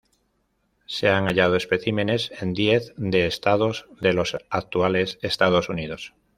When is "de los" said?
3.99-4.35